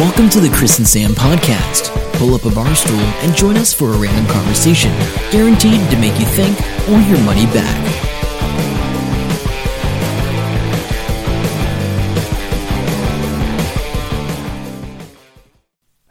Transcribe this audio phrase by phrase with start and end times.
[0.00, 1.92] Welcome to the Chris and Sam podcast.
[2.14, 4.90] Pull up a bar stool and join us for a random conversation,
[5.30, 8.09] guaranteed to make you think or your money back.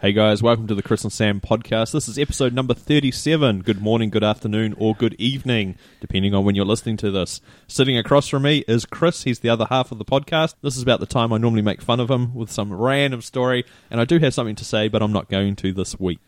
[0.01, 1.91] Hey guys, welcome to the Chris and Sam podcast.
[1.91, 3.63] This is episode number 37.
[3.63, 7.41] Good morning, good afternoon, or good evening, depending on when you're listening to this.
[7.67, 9.23] Sitting across from me is Chris.
[9.23, 10.55] He's the other half of the podcast.
[10.61, 13.65] This is about the time I normally make fun of him with some random story,
[13.91, 16.19] and I do have something to say, but I'm not going to this week.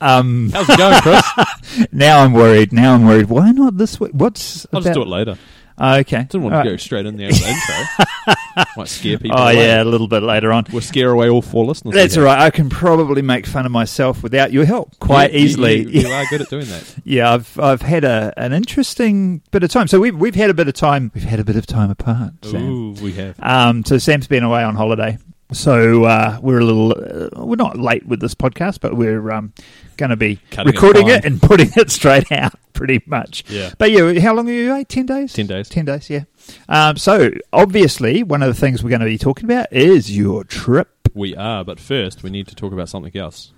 [0.00, 1.86] Um, How's it going, Chris?
[1.92, 2.72] now I'm worried.
[2.72, 3.28] Now I'm worried.
[3.28, 4.10] Why not this week?
[4.14, 5.38] What's I'll just do it later.
[5.78, 6.24] Oh, okay.
[6.24, 6.74] Didn't want All to right.
[6.74, 8.64] go straight in there with the intro.
[8.76, 9.56] Might scare people Oh away.
[9.56, 10.64] yeah, a little bit later on.
[10.72, 11.94] We'll scare away all four listeners.
[11.94, 12.38] That's all right.
[12.40, 15.78] I can probably make fun of myself without your help quite You- you- easily.
[15.88, 16.94] You, you are good at doing that.
[17.04, 19.88] Yeah, I've I've had a an interesting bit of time.
[19.88, 21.10] So we've we've had a bit of time.
[21.14, 22.32] We've had a bit of time apart.
[22.44, 22.62] Sam.
[22.68, 23.40] Ooh, we have.
[23.40, 25.18] Um, so Sam's been away on holiday.
[25.52, 29.52] So uh, we're a little uh, we're not late with this podcast, but we're um,
[29.96, 33.44] going to be Cutting recording it and putting it straight out, pretty much.
[33.48, 33.72] Yeah.
[33.78, 34.84] But yeah, how long are you away?
[34.84, 35.32] Ten days.
[35.32, 35.68] 10 days.
[35.68, 36.08] Ten days.
[36.08, 36.24] Yeah.
[36.68, 40.44] Um, so obviously, one of the things we're going to be talking about is your
[40.44, 40.88] trip.
[41.14, 43.52] We are, but first we need to talk about something else.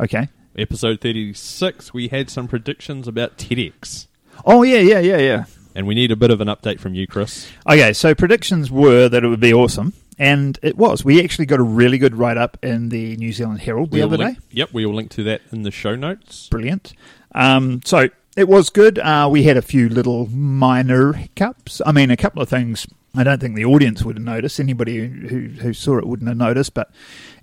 [0.00, 0.28] Okay.
[0.58, 4.06] Episode 36, we had some predictions about TEDx.
[4.44, 5.44] Oh yeah, yeah, yeah, yeah.
[5.74, 7.46] And we need a bit of an update from you, Chris.
[7.68, 11.04] Okay, so predictions were that it would be awesome, and it was.
[11.04, 14.06] We actually got a really good write up in the New Zealand Herald the We'll
[14.06, 14.44] other link, day.
[14.52, 16.48] Yep, we will link to that in the show notes.
[16.48, 16.92] Brilliant.
[17.34, 18.98] Um, so it was good.
[18.98, 21.80] Uh, we had a few little minor hiccups.
[21.84, 22.86] I mean, a couple of things.
[23.14, 24.60] I don't think the audience would have noticed.
[24.60, 26.74] Anybody who, who, who saw it wouldn't have noticed.
[26.74, 26.90] But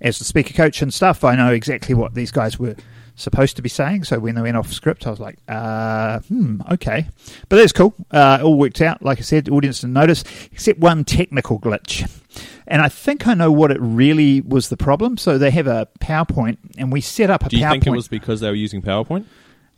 [0.00, 2.76] as the speaker coach and stuff, I know exactly what these guys were
[3.16, 4.04] supposed to be saying.
[4.04, 7.08] So when they went off script, I was like, uh, hmm, okay.
[7.48, 7.94] But that's cool.
[8.10, 9.02] Uh, it all worked out.
[9.02, 12.08] Like I said, the audience didn't notice, except one technical glitch.
[12.66, 15.16] And I think I know what it really was the problem.
[15.18, 17.50] So they have a PowerPoint, and we set up a PowerPoint.
[17.50, 17.70] Do you PowerPoint.
[17.72, 19.24] think it was because they were using PowerPoint?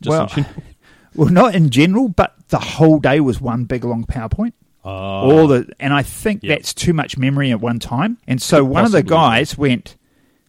[0.01, 0.45] Just Well,
[1.15, 4.53] well, not in general, but the whole day was one big long PowerPoint.
[4.85, 6.57] Oh, All the and I think Yep.
[6.59, 8.19] that's too much memory at one time.
[8.25, 9.97] And so one of the guys went,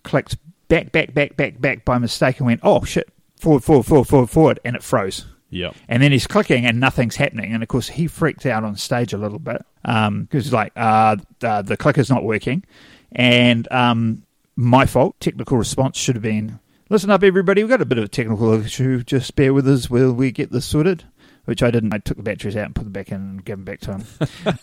[0.04, 0.36] clicked
[0.68, 3.08] back, back, back, back, back by mistake, and went, oh shit,
[3.40, 5.26] forward, forward, forward, forward, forward, and it froze.
[5.50, 5.75] Yep.
[5.88, 7.53] And then he's clicking and nothing's happening.
[7.53, 11.16] And of course, he freaked out on stage a little bit because he's like, uh,
[11.42, 12.64] uh, the clicker's not working.
[13.12, 14.25] And um,
[14.56, 15.19] my fault.
[15.20, 16.58] Technical response should have been,
[16.91, 17.62] listen up, everybody.
[17.62, 19.03] We've got a bit of a technical issue.
[19.03, 21.04] Just bear with us while we get this sorted.
[21.47, 21.94] Which I didn't.
[21.94, 23.92] I took the batteries out and put them back in and gave them back to
[23.92, 24.04] him.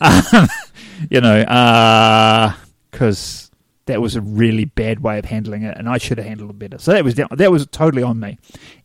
[0.00, 0.48] um,
[1.10, 2.54] you know,
[2.92, 3.50] because
[3.86, 6.58] that was a really bad way of handling it, and I should have handled it
[6.58, 6.78] better.
[6.78, 8.38] So that was down, that was totally on me.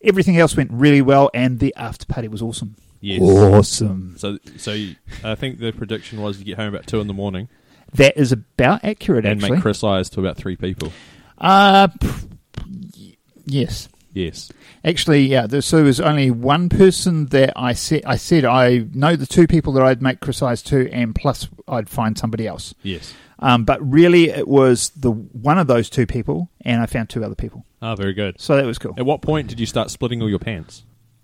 [0.03, 2.75] Everything else went really well, and the after party was awesome.
[3.01, 3.22] Yes.
[3.22, 4.16] Awesome.
[4.17, 7.13] So, so you- I think the prediction was you get home about two in the
[7.16, 7.47] morning
[7.95, 9.56] That is about accurate, and actually.
[9.57, 10.94] make Chris eyes to about three people.
[11.40, 13.90] uh, p- yes.
[14.13, 14.51] Yes.
[14.83, 15.47] Actually, yeah.
[15.47, 18.03] There, so there was only one person that I said.
[18.05, 21.47] I said I know the two people that I'd make Chris eyes to, and plus
[21.67, 22.73] I'd find somebody else.
[22.83, 23.13] Yes.
[23.39, 27.23] Um, but really, it was the one of those two people, and I found two
[27.23, 27.66] other people.
[27.81, 28.39] Ah, very good.
[28.39, 28.94] So that was cool.
[28.97, 30.83] At what point did you start splitting all your pants?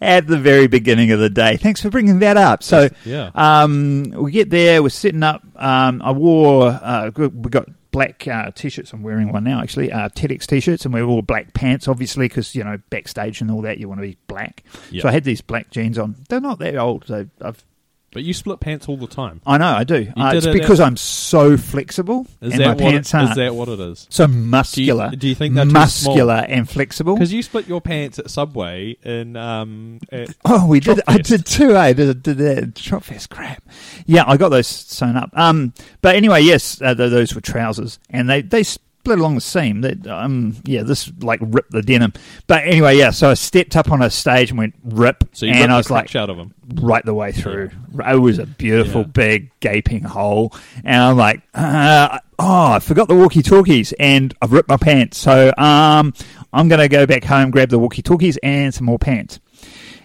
[0.00, 1.56] At the very beginning of the day.
[1.56, 2.62] Thanks for bringing that up.
[2.62, 3.30] So, Yeah.
[3.34, 5.42] Um, we get there, we're sitting up.
[5.56, 8.92] Um, I wore, uh, we got black uh, t shirts.
[8.92, 12.26] I'm wearing one now, actually, uh, TEDx t shirts, and we wore black pants, obviously,
[12.26, 14.64] because, you know, backstage and all that, you want to be black.
[14.90, 15.02] Yeah.
[15.02, 16.16] So I had these black jeans on.
[16.28, 17.06] They're not that old.
[17.06, 17.64] So I've,
[18.14, 19.42] But you split pants all the time.
[19.46, 20.10] I know, I do.
[20.16, 23.10] Uh, did it's it because at- I'm so flexible Is and that my what pants
[23.10, 23.30] it, aren't.
[23.30, 24.06] is that what it is?
[24.08, 25.10] so muscular.
[25.10, 27.14] do you think they're too muscular and flexible?
[27.14, 31.00] Because you split your pants at Subway in um at, Oh, we did.
[31.06, 31.76] I did too.
[31.76, 33.62] I did, did that Tropfest crap.
[34.06, 35.30] Yeah, I got those sewn up.
[35.34, 38.62] Um, but anyway, yes, uh, th- those were trousers, and they they
[39.04, 39.82] split along the seam.
[39.82, 42.14] That um, yeah, this like ripped the denim.
[42.46, 43.10] But anyway, yeah.
[43.10, 45.90] So I stepped up on a stage and went rip, so you and I was
[45.90, 46.54] like out of them.
[46.74, 47.70] right the way through.
[48.06, 49.06] It was a beautiful Yeah.
[49.08, 50.54] big gaping hole,
[50.84, 55.18] and I'm like, uh, oh, I forgot the walkie talkies, and I've ripped my pants.
[55.18, 56.14] So um,
[56.52, 59.38] I'm to go back home, grab the walkie talkies and some more pants.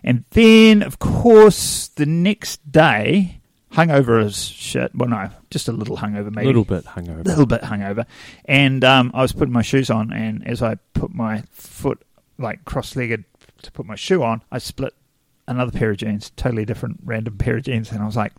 [0.03, 3.38] And then, of course, the next day,
[3.71, 4.93] hungover as shit.
[4.95, 6.45] Well, no, just a little hungover, maybe.
[6.45, 7.25] A little bit hungover.
[7.25, 8.05] A little bit hungover,
[8.45, 12.01] and um, I was putting my shoes on, and as I put my foot
[12.37, 13.25] like cross-legged
[13.63, 14.93] to put my shoe on, I split
[15.47, 18.33] another pair of jeans, totally different, random pair of jeans, and I was like,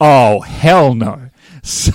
[0.00, 1.30] "Oh hell no!"
[1.62, 1.92] So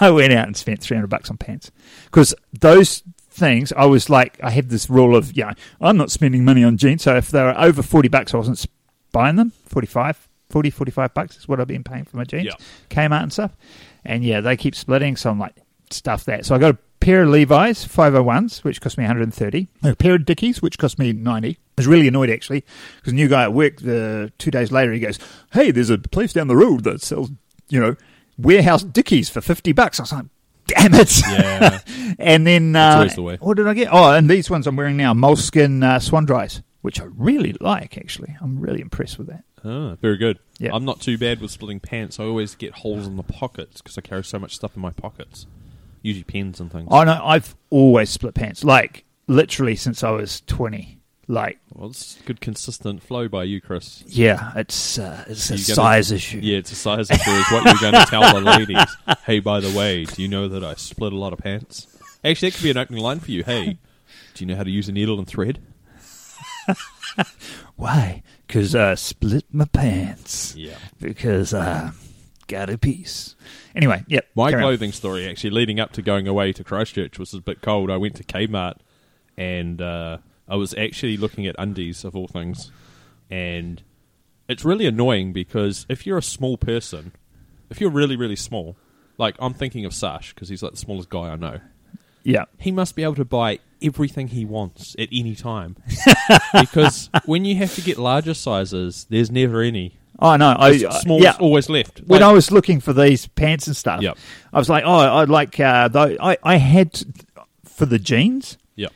[0.00, 1.70] I went out and spent three hundred bucks on pants
[2.04, 6.44] because those things I was like, I had this rule of, yeah, I'm not spending
[6.44, 8.64] money on jeans, so if they were over forty bucks, I wasn't
[9.12, 9.52] buying them.
[9.66, 12.52] 45, 40, 45 bucks is what I've been paying for my jeans, Yeah.
[12.90, 13.56] Kmart and stuff.
[14.04, 15.54] And yeah, they keep splitting, so I'm like,
[15.90, 16.44] stuff that.
[16.46, 19.68] So I got a pair of Levi's 501s, which cost me 130.
[19.82, 21.48] A pair of Dickies, which cost me 90.
[21.50, 22.64] I was really annoyed actually
[22.98, 25.18] because a new guy at work the two days later he goes,
[25.52, 27.30] "Hey, there's a place down the road that sells
[27.70, 27.96] you know
[28.36, 30.26] warehouse Dickies for 50 bucks." I was like,
[30.66, 31.80] "Damn it!" Yeah.
[32.18, 33.36] and then uh, the way.
[33.40, 33.88] what did I get?
[33.90, 37.96] Oh, and these ones I'm wearing now, moleskin uh, Swanndris, which I really like.
[37.96, 39.44] Actually, I'm really impressed with that.
[39.64, 40.38] Ah, very good.
[40.58, 40.70] Yeah.
[40.72, 42.18] I'm not too bad with splitting pants.
[42.20, 44.90] I always get holes in the pockets because I carry so much stuff in my
[44.90, 45.46] pockets,
[46.02, 46.88] usually pens and things.
[46.90, 50.96] Oh no, I've always split pants, like literally since I was 20.
[51.28, 54.02] Like, Well, it's good consistent flow by you, Chris.
[54.08, 56.40] yeah, it's uh, it's a size issue.
[56.42, 57.30] Yeah, it's a size issue.
[57.30, 58.84] Is what you're going to tell the ladies.
[59.24, 61.86] Hey, by the way, do you know that I split a lot of pants?
[62.24, 63.44] Actually, that could be an opening line for you.
[63.44, 63.78] Hey,
[64.34, 65.60] do you know how to use a needle and thread?
[67.76, 68.22] Why?
[68.46, 70.54] Because I split my pants.
[70.56, 70.76] Yeah.
[71.00, 71.92] Because I
[72.46, 73.36] got a piece.
[73.74, 74.28] Anyway, yep.
[74.34, 74.68] My carry on.
[74.68, 77.90] clothing story, actually, leading up to going away to Christchurch, was a bit cold.
[77.90, 78.76] I went to Kmart
[79.36, 80.18] and uh,
[80.48, 82.72] I was actually looking at undies, of all things.
[83.30, 83.82] And
[84.48, 87.12] it's really annoying because if you're a small person,
[87.70, 88.76] if you're really, really small,
[89.16, 91.60] like I'm thinking of Sash because he's like the smallest guy I know,
[92.32, 92.44] Yeah.
[92.58, 95.76] he must be able to buy everything he wants at any time.
[96.60, 99.96] because when you have to get larger sizes, there's never any.
[100.18, 101.36] Oh no, I Small's yeah.
[101.40, 102.00] always left.
[102.06, 104.18] When Like- I was looking for these pants and stuff, Yep.
[104.52, 106.16] I was like, oh, I'd like uh, though.
[106.20, 107.06] I I had to,
[107.64, 108.58] for the jeans.
[108.76, 108.88] yeah.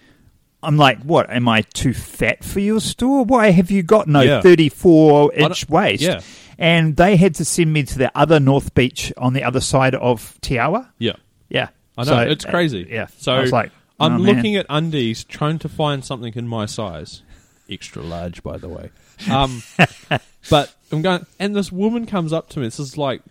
[0.63, 1.31] I'm like, what?
[1.31, 3.25] Am I too fat for your store?
[3.25, 4.41] Why have you got no Yeah.
[4.43, 6.03] 34 don't- inch waist?
[6.03, 6.21] yeah.
[6.59, 9.95] And they had to send me to the other North Beach on the other side
[9.97, 10.93] of Te Awa.
[10.99, 11.17] Yeah.
[11.49, 11.69] Yeah.
[11.97, 12.87] I know So, it's uh, crazy.
[12.91, 13.07] yeah.
[13.19, 13.71] So I was like,
[14.01, 14.35] I'm oh, man.
[14.37, 17.23] looking at undies, trying to find something in my size,
[17.71, 18.91] extra large, by the way.
[19.31, 19.63] Um,
[20.51, 22.67] but I'm going, and this woman comes up to me.
[22.67, 23.23] This is like,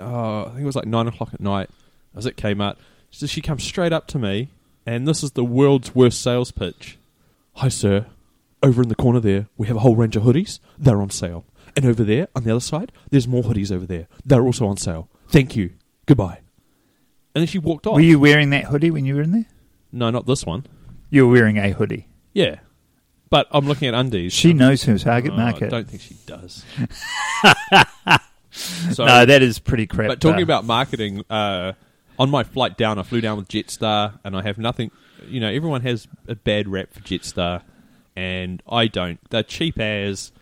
[0.00, 1.68] uh, I think it was like nine o'clock at night.
[2.14, 2.76] I was at Kmart.
[3.10, 4.48] So she comes straight up to me,
[4.86, 6.98] and this is the world's worst sales pitch.
[7.56, 8.06] Hi, sir.
[8.62, 10.58] Over in the corner there, we have a whole range of hoodies.
[10.78, 11.44] They're on sale.
[11.76, 14.08] And over there, on the other side, there's more hoodies over there.
[14.24, 15.10] They're also on sale.
[15.28, 15.74] Thank you.
[16.06, 16.40] Goodbye.
[17.36, 17.96] And then she walked off.
[17.96, 19.44] Were you wearing that hoodie when you were in there?
[19.92, 20.64] No, not this one.
[21.10, 22.08] You were wearing a hoodie.
[22.32, 22.60] Yeah.
[23.28, 24.32] But I'm looking at undies.
[24.32, 25.64] She knows her target Oh, market.
[25.64, 26.64] I don't think she does.
[28.50, 30.08] so, no, that is pretty crap.
[30.08, 31.74] but talking about marketing, uh,
[32.18, 34.90] on my flight down, I flew down with Jetstar, and I have nothing.
[35.28, 37.60] You know, everyone has a bad rap for Jetstar,
[38.16, 39.20] and I don't.
[39.28, 40.32] They're cheap as.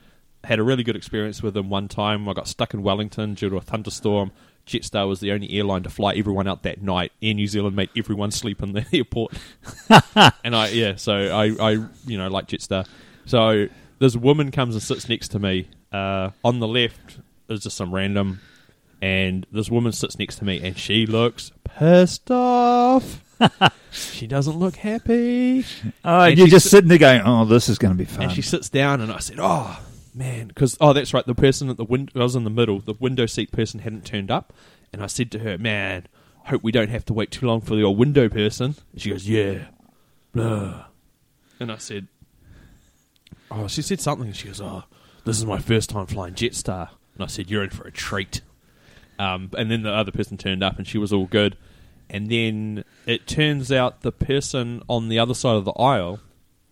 [0.45, 2.29] Had a really good experience with them one time.
[2.29, 4.31] I got stuck in Wellington due to a thunderstorm.
[4.67, 7.13] Jetstar was the only airline to fly everyone out that night.
[7.23, 9.35] Air New Zealand made everyone sleep in the airport.
[10.45, 11.71] and I yeah, so I, I
[12.07, 12.87] you know like Jetstar.
[13.27, 13.69] So
[13.99, 15.69] this woman comes and sits next to me.
[15.93, 17.19] Uh, on the left
[17.49, 18.41] is just some random,
[19.01, 23.23] and this woman sits next to me, and she looks pissed off.
[23.91, 25.65] she doesn't look happy.
[26.05, 28.25] Oh, and you're just sit- sitting there going, "Oh, this is going to be fun."
[28.25, 29.79] And she sits down, and I said, "Oh
[30.15, 31.27] man," because oh, that's right.
[31.27, 32.81] The person at the window, I was in the middle.
[32.81, 34.53] The window seat person hadn't turned up,
[34.93, 36.07] and I said to her, "Man,
[36.47, 39.11] hope we don't have to wait too long for the old window person." And she
[39.11, 39.67] goes, "Yeah."
[40.33, 40.87] Blah.
[41.61, 42.09] And I said,
[43.51, 44.33] "Oh," she said something.
[44.33, 44.85] She goes, "Oh,
[45.25, 48.41] this is my first time flying Jetstar." And I said, "You're in for a treat."
[49.19, 51.57] Um, and then the other person turned up, and she was all good.
[52.11, 56.21] And then it turns out the person on the other side of the aisle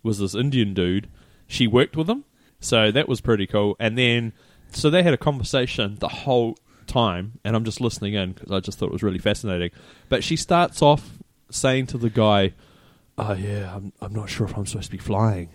[0.03, 1.09] was this Indian dude.
[1.47, 2.25] She worked with him,
[2.62, 3.76] so that was pretty cool.
[3.78, 4.33] And then,
[4.71, 8.61] so they had a conversation the whole time, and I'm just listening in because I
[8.61, 9.71] just thought it was really fascinating.
[10.09, 11.19] But she starts off
[11.50, 12.54] saying to the guy,
[13.19, 15.50] "Oh yeah, I'm I'm not sure if I'm supposed to be flying,"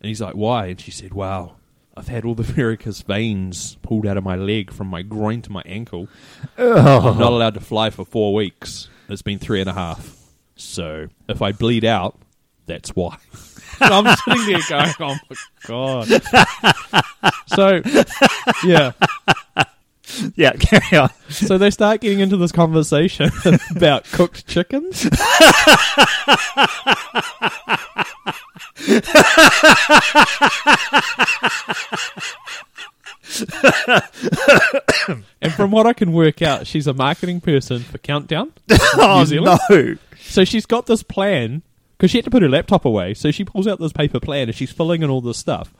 [0.00, 1.56] and he's like, "Why?" And she said, "Wow."
[1.96, 5.52] I've had all the varicose veins pulled out of my leg from my groin to
[5.52, 6.08] my ankle.
[6.58, 8.88] I'm not allowed to fly for four weeks.
[9.08, 10.16] It's been three and a half.
[10.56, 12.18] So if I bleed out,
[12.66, 13.18] that's why.
[13.80, 17.02] And I'm sitting there going, oh my god.
[17.46, 17.80] so,
[18.64, 18.92] yeah.
[20.34, 21.10] yeah, carry on.
[21.30, 23.30] So they start getting into this conversation
[23.76, 25.06] about cooked chickens.
[35.40, 38.52] and from what I can work out, she's a marketing person for Countdown,
[38.96, 39.60] Oh New Zealand.
[39.70, 39.96] no!
[40.20, 41.62] So she's got this plan
[42.04, 43.14] because she had to put her laptop away.
[43.14, 45.72] So she pulls out this paper plan and she's filling in all this stuff.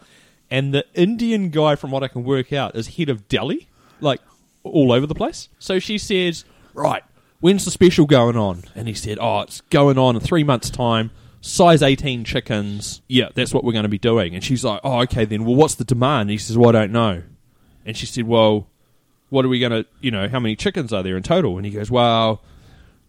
[0.51, 3.69] And the Indian guy, from what I can work out, is head of deli,
[4.01, 4.23] like
[4.63, 5.51] all over the place.
[5.59, 7.03] So she says, "Right,
[7.41, 10.71] when's the special going on?" And he said, "Oh, it's going on in three months'
[10.71, 11.11] time."
[11.43, 13.03] Size 18 chickens.
[13.07, 14.35] Yeah, that's what we're going to be doing.
[14.35, 15.45] And she's like, oh, okay, then.
[15.45, 16.23] Well, what's the demand?
[16.23, 17.23] And he says, well, I don't know.
[17.85, 18.67] And she said, well,
[19.29, 21.59] what are we going to, you know, how many chickens are there in total?
[21.59, 22.41] And he goes, well,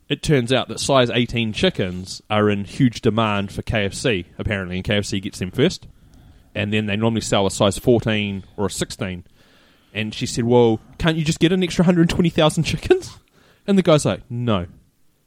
[0.08, 4.86] it turns out that size 18 chickens are in huge demand for KFC, apparently, and
[4.86, 5.88] KFC gets them first.
[6.54, 9.26] And then they normally sell a size 14 or a 16.
[9.94, 13.18] And she said, Well, can't you just get an extra 120,000 chickens?
[13.68, 14.68] And the guy's like, No.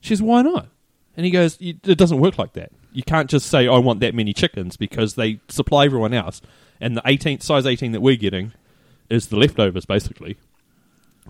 [0.00, 0.68] She says, Why not?
[1.16, 2.70] And he goes, It doesn't work like that.
[2.92, 6.40] You can't just say, I want that many chickens because they supply everyone else.
[6.80, 8.52] And the 18 size 18 that we're getting
[9.10, 10.36] is the leftovers, basically.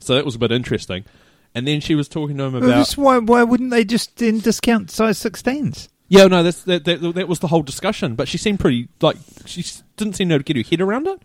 [0.01, 1.07] So that was a bit interesting.
[1.55, 2.69] And then she was talking to him about.
[2.71, 5.89] just why, why wouldn't they just then discount size 16s?
[6.09, 8.15] Yeah, no, that's, that, that, that was the whole discussion.
[8.15, 9.65] But she seemed pretty, like, she
[9.97, 11.21] didn't seem to get her head around it.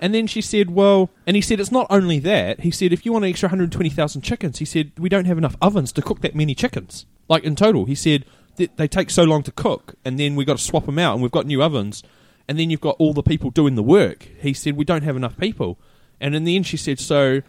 [0.00, 2.60] And then she said, well, and he said, it's not only that.
[2.60, 5.56] He said, if you want an extra 120,000 chickens, he said, we don't have enough
[5.60, 7.04] ovens to cook that many chickens.
[7.28, 7.84] Like, in total.
[7.84, 8.24] He said,
[8.56, 11.22] they take so long to cook, and then we've got to swap them out, and
[11.22, 12.02] we've got new ovens,
[12.48, 14.28] and then you've got all the people doing the work.
[14.40, 15.78] He said, we don't have enough people.
[16.20, 17.42] And in the end, she said, so,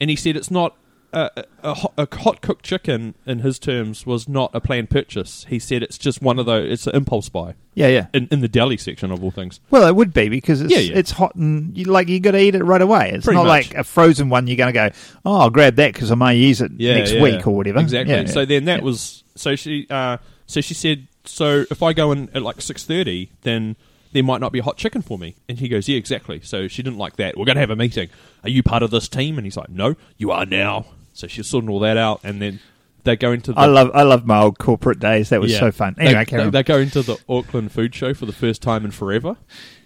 [0.00, 0.76] and he said, it's not.
[1.10, 4.90] A, a, a hot, a hot cooked chicken, in his terms, was not a planned
[4.90, 5.46] purchase.
[5.48, 6.70] He said it's just one of those.
[6.70, 8.06] It's an impulse buy Yeah, yeah.
[8.12, 9.58] in, in the deli section of all things.
[9.70, 10.98] Well, it would be because it's, Yeah, yeah.
[10.98, 13.12] it's hot and you, like you got to eat it right away.
[13.14, 13.70] It's Pretty not much.
[13.70, 14.46] like a frozen one.
[14.46, 14.90] You're going to go,
[15.24, 17.80] oh, I'll grab that because I may use it Yeah, next week or whatever.
[17.80, 18.26] Exactly.
[18.26, 22.28] So then that was so she uh, so she said so if I go in
[22.34, 23.76] at like six thirty, then
[24.12, 25.36] there might not be hot chicken for me.
[25.48, 26.40] And he goes, yeah, exactly.
[26.42, 27.36] So she didn't like that.
[27.36, 28.08] We're going to have a meeting.
[28.42, 29.36] Are you part of this team?
[29.38, 30.86] And he's like, no, you are now.
[31.18, 32.60] So she's sorting all that out, and then
[33.02, 35.30] they go into the I love I love my old corporate days.
[35.30, 35.58] That was Yeah.
[35.58, 35.96] so fun.
[35.98, 36.50] Anyway, they, carry on.
[36.52, 39.36] they go into the Auckland Food Show for the first time in forever,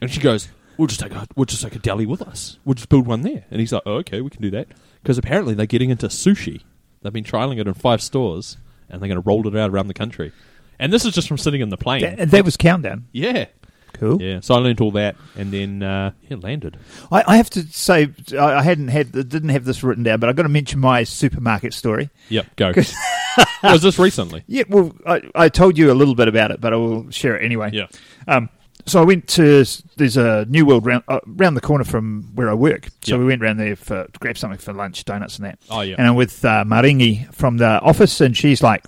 [0.02, 2.58] and she goes, "We'll just take a we'll just take a deli with us.
[2.66, 4.68] We'll just build one there." And he's like, oh, "Okay, we can do that."
[5.02, 6.64] Because apparently they're getting into sushi.
[7.00, 8.58] They've been trialing it in five stores,
[8.90, 10.32] and they're going to roll it out around the country.
[10.78, 12.02] And this is just from sitting in the plane.
[12.16, 13.06] That, that was countdown.
[13.12, 13.46] yeah,
[13.94, 14.20] Cool.
[14.20, 14.40] yeah.
[14.40, 16.76] So I learned all that, and then uh, yeah, landed.
[17.10, 20.28] I, I have to say, I I hadn't had, didn't have this written down, but
[20.28, 22.10] I've got to mention my supermarket story.
[22.28, 22.72] Yep, go.
[23.62, 24.44] Was this recently?
[24.46, 27.36] Yeah, well, I, I told you a little bit about it, but I will share
[27.36, 27.70] it anyway.
[27.72, 27.86] Yeah.
[28.28, 28.48] Um,
[28.84, 29.64] so I went to
[29.96, 32.88] there's a New World round uh, round the corner from where I work.
[33.02, 33.20] So Yep.
[33.20, 35.58] we went round there for to grab something for lunch, donuts and that.
[35.70, 35.94] Oh yeah.
[35.98, 38.84] And I'm with uh, Maringi from the office, and she's like,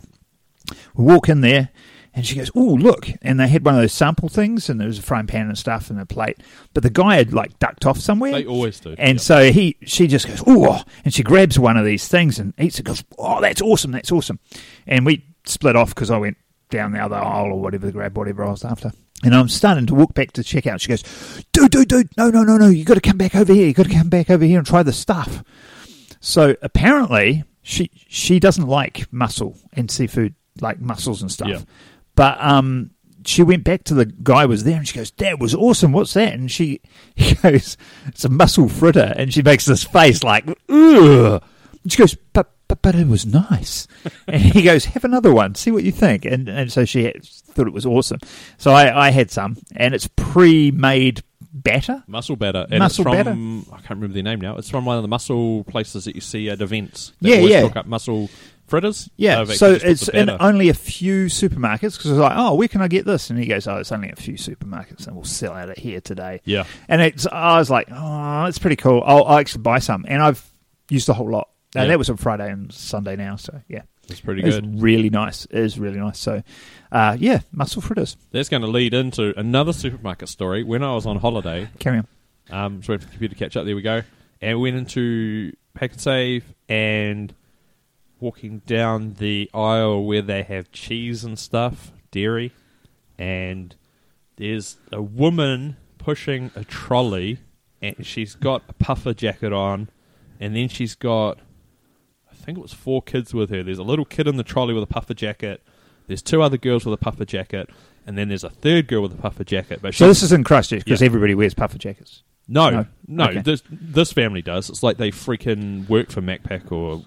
[0.97, 1.69] we walk in there,
[2.15, 4.87] and she goes, "Oh, look!" And they had one of those sample things, and there
[4.87, 6.39] was a frying pan and stuff and a plate,
[6.73, 8.33] but the guy had like ducked off somewhere.
[8.33, 8.95] They always do.
[8.99, 9.21] And Yep.
[9.21, 12.79] so he, she just goes, oh, and she grabs one of these things and eats
[12.79, 12.85] it.
[12.85, 14.39] Goes, oh, that's awesome, that's awesome.
[14.87, 16.37] And we split off because I went
[16.71, 18.93] down the other aisle or whatever to grab whatever I was after.
[19.23, 20.81] And I'm starting to walk back to check out.
[20.83, 21.03] She goes,
[21.53, 23.67] dude, dude, dude, no, no, no, no, you got to come back over here.
[23.67, 25.43] You got to come back over here and try the stuff.
[26.21, 31.49] So apparently, she she doesn't like mussel and seafood, like mussels and stuff.
[31.49, 31.61] Yeah.
[32.15, 32.91] But um,
[33.27, 35.93] she went back to the guy was there and she goes, "That was awesome.
[35.93, 36.81] What's that?" And she
[37.15, 41.43] he goes, "It's a mussel fritter." And she makes this face like, "Ugh."
[41.83, 43.87] And she goes, "But but but it was nice."
[44.29, 45.55] and he goes, "Have another one.
[45.55, 48.21] See what you think." And and so she had, thought it was awesome.
[48.59, 51.23] So I I had some, and it's pre-made
[51.55, 52.03] batter.
[52.07, 52.67] Mussel batter.
[52.71, 53.31] And Mussel it's batter?
[53.31, 54.57] from, I can't remember their name now.
[54.57, 57.13] It's from one of the mussel places that you see at events.
[57.21, 57.71] That Yeah, yeah.
[57.75, 58.29] Up mussel
[58.67, 59.09] fritters.
[59.17, 62.81] Yeah, They've so it's in only a few supermarkets because it's like, oh, where can
[62.83, 63.31] I get this?
[63.31, 66.01] And he goes, oh, it's only a few supermarkets and we'll sell out it here
[66.01, 66.41] today.
[66.45, 66.65] Yeah.
[66.89, 69.03] And it's, I was like, oh, it's pretty cool.
[69.05, 70.05] I'll, I'll actually buy some.
[70.09, 70.45] And I've
[70.91, 71.49] used the whole lot.
[71.75, 71.89] And Yeah.
[71.89, 73.37] that was on Friday and Sunday now.
[73.37, 73.83] So, yeah.
[74.09, 74.83] It's pretty It's good.
[74.83, 75.47] really nice.
[75.47, 76.19] It is really nice.
[76.19, 76.43] So,
[76.93, 78.17] uh, yeah, mussel fritters.
[78.33, 80.63] That's going to lead into another supermarket story.
[80.63, 82.07] When I was on holiday, Carry on.
[82.51, 83.65] um, waiting for the computer catch up.
[83.65, 84.03] There we go.
[84.43, 87.35] And went into Pak'nSave and
[88.25, 92.53] walking down the aisle where they have cheese and stuff, dairy,
[93.19, 93.77] and
[94.37, 97.39] there's a woman pushing a trolley,
[97.83, 99.91] and she's got a puffer jacket on,
[100.41, 101.39] and then she's got,
[102.31, 103.63] I think it was four kids with her.
[103.63, 105.63] There's a little kid in the trolley with a puffer jacket.
[106.07, 107.69] There's two other girls with a puffer jacket,
[108.07, 109.81] and then there's a third girl with a puffer jacket.
[109.83, 111.07] But So, this is in Christchurch because Yeah.
[111.07, 112.23] everybody wears puffer jackets.
[112.49, 112.87] no, No?
[113.07, 113.25] no.
[113.27, 113.43] Okay.
[113.43, 114.69] This this family does.
[114.71, 117.03] It's like they freaking work for Macpac or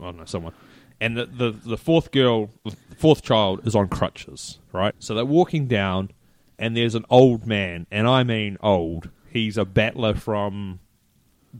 [0.00, 0.52] I don't know someone.
[1.00, 4.94] And the, the the fourth girl, the fourth child, is on crutches, right?
[4.98, 6.10] So they're walking down,
[6.58, 9.10] and there's an old man, and I mean old.
[9.30, 10.80] He's a battler from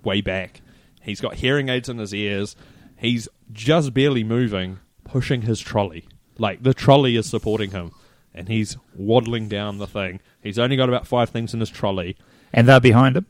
[0.02, 0.60] way back.
[1.02, 2.56] He's got hearing aids in his ears.
[2.96, 6.08] He's just barely moving, pushing his trolley.
[6.36, 7.92] Like the trolley is supporting him,
[8.34, 10.20] and he's waddling down the thing.
[10.42, 12.16] He's only got about five things in his trolley.
[12.52, 13.26] And they're behind him.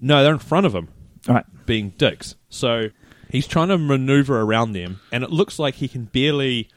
[0.00, 0.88] No, they're in front of him,
[1.28, 1.66] All right.
[1.66, 2.36] being dicks.
[2.48, 2.88] So
[3.30, 6.68] he's trying to maneuver around them, and it looks like he can barely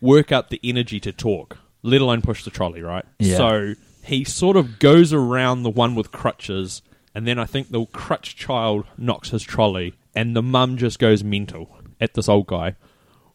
[0.00, 3.04] work up the energy to talk, let alone push the trolley, right?
[3.18, 3.36] Yeah.
[3.36, 3.74] So
[4.04, 6.82] he sort of goes around the one with crutches,
[7.14, 11.22] and then I think the crutch child knocks his trolley, and the mum just goes
[11.22, 12.76] mental at this old guy.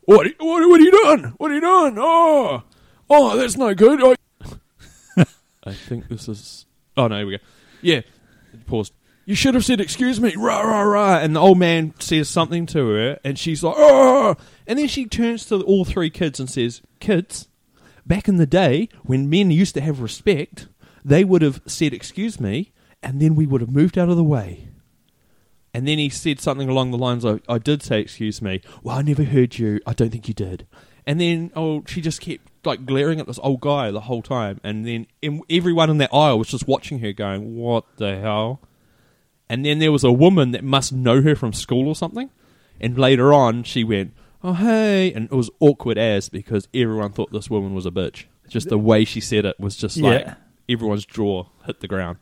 [0.01, 1.33] what, what, what are you doing?
[1.37, 1.95] What are you doing?
[1.97, 2.63] Oh,
[3.09, 4.01] oh, that's no good.
[4.03, 4.15] I,
[4.45, 5.25] oh.
[5.63, 6.65] I think this is.
[6.97, 7.43] Oh no, here we go.
[7.81, 8.01] Yeah,
[8.65, 8.93] paused.
[9.25, 11.17] You should have said excuse me, rah rah rah.
[11.17, 14.35] And the old man says something to her, and she's like, oh.
[14.67, 17.47] And then she turns to all three kids and says, "Kids,
[18.05, 20.67] back in the day when men used to have respect,
[21.03, 24.23] they would have said excuse me, and then we would have moved out of the
[24.23, 24.69] way."
[25.73, 28.61] And then he said something along the lines of, I did say excuse me.
[28.81, 29.81] Well, I never heard you.
[29.85, 30.65] I don't think you did.
[31.05, 34.61] And then, oh, she just kept like glaring at this old guy the whole time.
[34.63, 35.05] And then
[35.49, 38.61] everyone in that aisle was just watching her going, what the hell?
[39.49, 42.29] And then there was a woman that must know her from school or something.
[42.81, 45.13] And later on, she went, oh, hey.
[45.13, 48.25] And it was awkward as because everyone thought this woman was a bitch.
[48.49, 50.35] Just the way she said it was just like Yeah.
[50.69, 52.17] everyone's jaw hit the ground.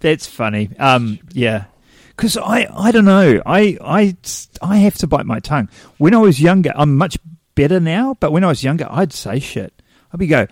[0.00, 0.70] That's funny.
[0.78, 1.64] Um, yeah,
[2.08, 3.40] because I, I don't know.
[3.46, 4.16] I, I,
[4.60, 5.68] I have to bite my tongue.
[5.98, 7.16] When I was younger, I'm much
[7.54, 8.16] better now.
[8.20, 9.80] But when I was younger, I'd say shit.
[10.12, 10.46] I'd be go,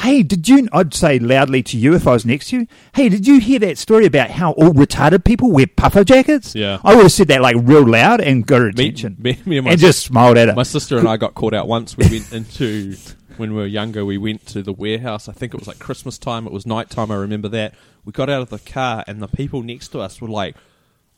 [0.00, 2.66] "Hey, did you?" I'd say loudly to you if I was next to you.
[2.94, 6.78] "Hey, did you hear that story about how all retarded people wear puffer jackets?" Yeah.
[6.84, 9.58] I would have said that like real loud and got her Me, attention, me, me
[9.58, 10.54] and my and just smiled at her.
[10.54, 11.96] My sister and I got caught out once.
[11.96, 12.96] We went into
[13.36, 14.04] when we were younger.
[14.04, 15.28] We went to the warehouse.
[15.28, 16.46] I think it was like Christmas time.
[16.46, 17.10] It was night time.
[17.10, 17.74] I remember that.
[18.04, 20.56] We got out of the car, and the people next to us were like,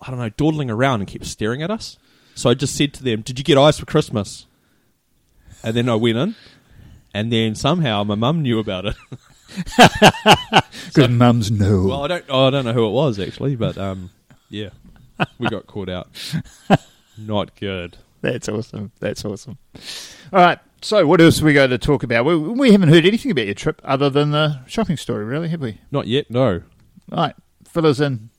[0.00, 1.96] I don't know, dawdling around and kept staring at us.
[2.34, 4.46] So I just said to them, "Did you get ice for Christmas?"
[5.62, 6.34] And then I went in,
[7.14, 8.96] and then somehow my mum knew about it.
[10.86, 11.86] Because mums know.
[11.86, 14.10] well, I don't, oh, I don't know who it was actually, but um,
[14.50, 14.70] yeah,
[15.38, 16.08] we got caught out.
[17.18, 17.96] Not good.
[18.20, 18.92] That's awesome.
[19.00, 19.58] That's awesome.
[20.32, 20.58] All right.
[20.82, 22.24] So, what else are we going to talk about?
[22.24, 25.60] We, we haven't heard anything about your trip other than the shopping story, really, have
[25.60, 25.78] we?
[25.90, 26.30] Not yet.
[26.30, 26.62] No.
[27.10, 27.34] All right.
[27.68, 28.30] Fill us in.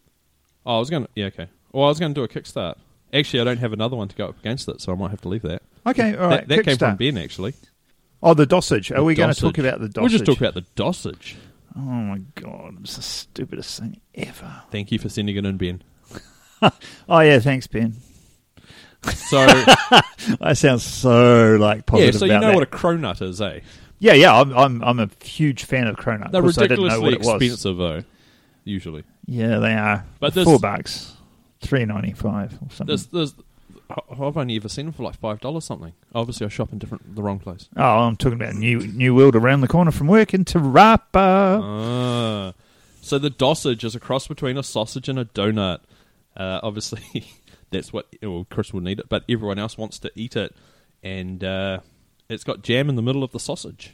[0.65, 1.09] Oh, I was going to.
[1.15, 1.47] Yeah, okay.
[1.71, 2.75] Well, I was going to do a kickstart.
[3.13, 5.21] Actually, I don't have another one to go up against it, so I might have
[5.21, 5.61] to leave that.
[5.87, 6.15] Okay.
[6.15, 6.47] All right.
[6.47, 7.53] that that came from Ben, actually.
[8.25, 8.89] Oh, the Dausage.
[8.91, 9.99] Are The we going to talk about the Dausage?
[10.01, 11.35] We'll just talk about the Dausage.
[11.75, 12.77] Oh, my God.
[12.81, 14.63] It's the stupidest thing ever.
[14.71, 15.81] Thank you for sending it in, Ben.
[17.09, 17.39] Oh, yeah.
[17.39, 17.95] Thanks, Ben.
[19.13, 19.45] So,
[20.39, 22.13] That sounds so, like, positive.
[22.13, 22.55] yeah, so you know that.
[22.55, 23.59] what a cronut is, eh?
[23.99, 24.33] Yeah, yeah.
[24.39, 26.31] I'm, I'm, I'm a huge fan of Cronut.
[26.31, 27.41] They're I know ridiculously what it was.
[27.41, 28.03] expensive, though,
[28.63, 29.03] usually.
[29.25, 30.05] Yeah, they are.
[30.21, 31.09] But this- Four bucks.
[31.61, 32.87] Three ninety five or something.
[32.87, 33.33] There's, there's,
[34.11, 35.93] I've only ever seen them for like $5 something.
[36.15, 37.69] Obviously, I shop in different the wrong place.
[37.77, 41.03] oh, I'm talking about New New World around the corner from work in Te Rapa.
[41.13, 42.53] Ah.
[43.01, 45.79] So the Dausage is a cross between a sausage and a donut.
[46.35, 47.25] Uh, obviously,
[47.71, 50.55] that's what well, Chris will need it, but everyone else wants to eat it,
[51.03, 51.79] and uh,
[52.29, 53.93] it's got jam in the middle of the sausage,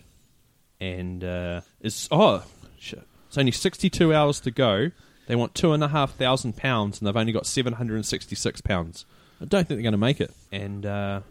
[0.79, 2.43] and uh, it's oh
[2.77, 3.03] shit!
[3.27, 4.91] It's only sixty-two hours to go.
[5.27, 8.05] They want two and a half thousand pounds, and they've only got seven hundred and
[8.05, 9.05] sixty-six pounds.
[9.41, 11.21] I don't think they're going to make it, and uh,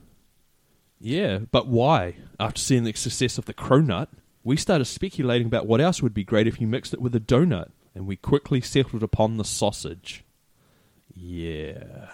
[1.00, 2.16] yeah, but why?
[2.40, 4.08] After seeing the success of the cronut,
[4.44, 7.20] we started speculating about what else would be great if you mixed it with a
[7.20, 10.24] donut, and we quickly settled upon the sausage.
[11.14, 12.08] Yeah.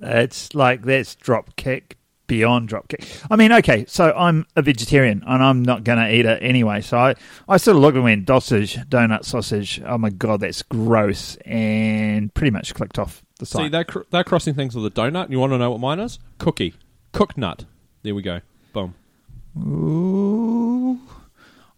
[0.00, 3.04] It's like that's drop kick beyond drop kick.
[3.30, 6.82] I mean, okay, so I'm a vegetarian and I'm not going to eat it anyway.
[6.82, 7.14] So I,
[7.48, 9.82] I sort of looked and went sausage, donut, sausage.
[9.84, 13.64] Oh my god, that's gross, and pretty much clicked off the site.
[13.64, 15.80] See, they're, cr- they're crossing things with a donut, and you want to know what
[15.80, 16.18] mine is?
[16.38, 16.74] Cookie.
[17.12, 17.64] Cooked nut.
[18.02, 18.40] There we go.
[18.72, 18.94] Boom.
[19.58, 20.98] Ooh,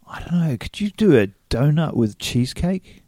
[0.09, 0.57] I don't know.
[0.59, 3.03] Could you do a donut with cheesecake?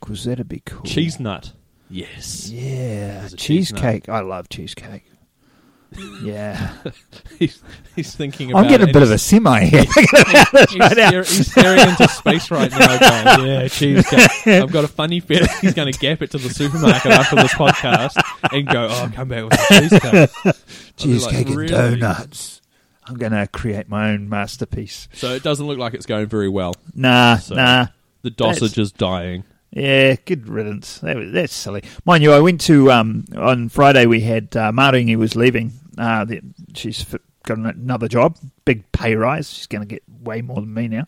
[0.00, 0.82] Because that'd be cool.
[0.82, 1.52] Cheese nut.
[1.90, 2.50] Yes.
[2.50, 3.80] Yeah, There's a cheese nut.
[3.82, 4.08] cheesecake.
[4.08, 5.04] I love cheesecake.
[6.22, 6.76] Yeah,
[7.38, 7.62] He's,
[7.96, 9.84] he's thinking about I'm getting a it, bit of a semi here.
[9.94, 10.10] he's,
[10.70, 14.46] he's, stare- he's staring into space right now going, yeah, cheesecake.
[14.46, 17.52] I've got a funny feeling he's going to gap it to the supermarket after this
[17.54, 18.20] podcast
[18.52, 20.54] and go, oh, come back with the cheesecake.
[20.96, 21.68] Cheesecake like, and "Really?"
[22.00, 22.60] donuts.
[23.06, 25.08] I'm going to create my own masterpiece.
[25.14, 26.74] So it doesn't look like it's going very well.
[26.94, 27.86] Nah, So- nah.
[28.22, 29.44] The That's- Dausage is dying.
[29.78, 30.98] Yeah, good riddance.
[30.98, 31.84] That that's silly.
[32.04, 34.06] Mind you, I went to um, on Friday.
[34.06, 35.72] We had uh, Maringi was leaving.
[35.96, 36.40] Uh, the,
[36.74, 37.04] she's
[37.44, 39.52] got another job, big pay rise.
[39.52, 41.06] She's going to get way more than me now,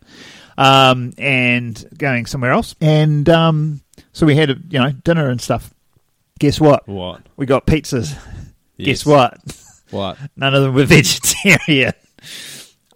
[0.57, 2.77] um, and going somewhere else.
[2.81, 3.81] And um,
[4.13, 5.75] so we had a, you know dinner and stuff.
[6.39, 6.87] Guess what?
[6.89, 7.23] What?
[7.37, 8.17] We got pizzas.
[8.77, 8.87] Yes.
[8.87, 9.39] Guess what?
[9.91, 10.17] What?
[10.37, 11.93] None of them were vegetarian.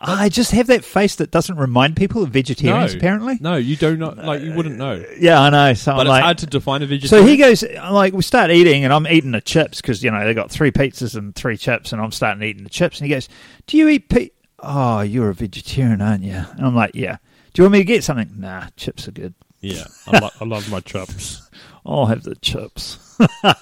[0.07, 2.93] I just have that face that doesn't remind people of vegetarians.
[2.95, 2.99] No.
[2.99, 4.19] Apparently, No, you do not.
[4.19, 5.05] Like, you wouldn't know.
[5.19, 5.75] yeah, I know.
[5.75, 7.27] So But I'm it's like, hard to define a vegetarian.
[7.27, 10.25] So he goes, like, we start eating, and I'm eating the chips because, you know,
[10.25, 12.99] they got three pizzas and three chips, and I'm starting eating the chips.
[13.01, 13.29] And he goes,
[13.67, 16.33] Do you eat pe Oh, you're a vegetarian, aren't you?
[16.35, 17.17] And I'm like, Yeah.
[17.53, 18.31] Do you want me to get something?
[18.37, 19.35] Nah, chips are good.
[19.61, 21.49] Yeah, I, lo- I love my chops.
[21.87, 22.99] I'll have the chips.
[23.45, 23.55] ah,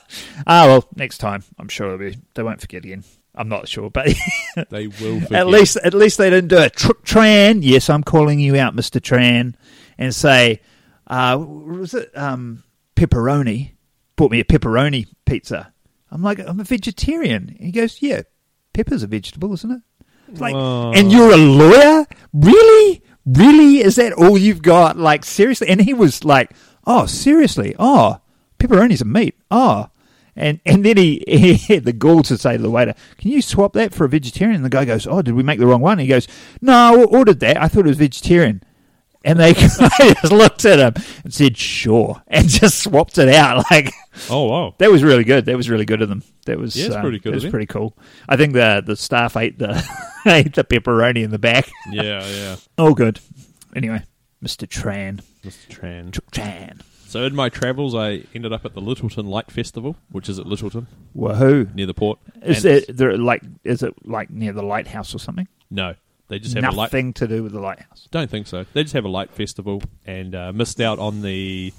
[0.46, 3.04] well, next time, I'm sure it'll be, they won't forget again.
[3.34, 4.08] I'm not sure, but
[4.70, 5.32] They will forget.
[5.32, 6.76] at least at least they didn't do it.
[6.76, 9.54] Tr- Tran, yes, I'm calling you out, Mister Tran,
[9.98, 10.60] and say,
[11.06, 12.62] uh, was it um,
[12.96, 13.72] pepperoni?
[14.16, 15.72] Bought me a pepperoni pizza.
[16.10, 17.56] I'm like, I'm a vegetarian.
[17.58, 18.22] He goes, yeah,
[18.74, 19.80] pepper's a vegetable, isn't it?
[20.28, 20.92] It's like, Oh.
[20.92, 22.06] and you're a lawyer?
[22.34, 23.02] Really?
[23.24, 23.78] Really?
[23.78, 24.98] Is that all you've got?
[24.98, 25.68] Like, seriously?
[25.68, 26.52] And he was like,
[26.86, 27.74] oh, seriously?
[27.78, 28.20] Oh,
[28.58, 29.36] pepperoni's a meat.
[29.50, 29.88] Oh.
[30.36, 33.42] And and then he, he had the gall to say to the waiter, can you
[33.42, 34.56] swap that for a vegetarian?
[34.56, 35.98] And the guy goes, oh, did we make the wrong one?
[35.98, 36.26] He goes,
[36.60, 37.60] no, I ordered that.
[37.60, 38.62] I thought it was vegetarian.
[39.24, 43.64] And they just looked at him and said, sure, and just swapped it out.
[43.70, 43.92] Like,
[44.30, 44.74] oh wow.
[44.78, 45.46] that was really good.
[45.46, 46.22] That was really good of them.
[46.46, 47.96] That was Yeah, um, pretty good That was pretty cool.
[48.28, 49.76] I think the the staff ate the
[50.26, 51.70] ate the pepperoni in the back.
[51.90, 52.56] Yeah, yeah.
[52.78, 53.20] All good.
[53.76, 54.02] Anyway,
[54.42, 54.66] Mr.
[54.66, 55.20] Tran.
[55.44, 55.68] Mr.
[55.68, 56.10] Tran.
[56.32, 56.80] Tran.
[57.12, 60.46] So in my travels, I ended up at the Lyttelton Light Festival, which is at
[60.46, 61.74] Lyttelton Woohoo.
[61.74, 62.18] near the port.
[62.40, 65.46] Is And- it there like is it like near the lighthouse or something?
[65.70, 65.94] No,
[66.28, 66.84] they just have a light.
[66.86, 68.08] Nothing to do with the lighthouse.
[68.10, 68.64] Don't think so.
[68.72, 71.74] They just have a light festival and uh, missed out on the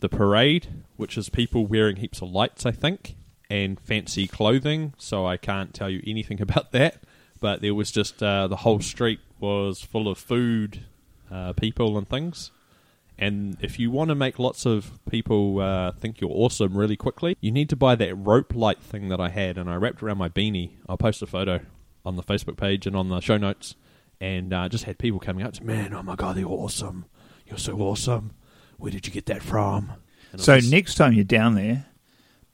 [0.00, 3.14] the parade, which is people wearing heaps of lights, I think,
[3.48, 4.92] and fancy clothing.
[4.98, 7.00] So I can't tell you anything about that.
[7.38, 10.80] But there was just uh, the whole street was full of food,
[11.30, 12.50] uh, people, and things.
[13.18, 17.36] And if you want to make lots of people uh, think you're awesome really quickly,
[17.40, 20.18] you need to buy that rope light thing that I had, and I wrapped around
[20.18, 20.72] my beanie.
[20.88, 21.60] I'll post a photo
[22.04, 23.74] on the Facebook page and on the show notes,
[24.20, 27.06] and uh, just had people coming up to me, man, oh my god, you're awesome,
[27.46, 28.32] you're so awesome.
[28.76, 29.92] Where did you get that from?
[30.32, 31.86] And So was- next time you're down there,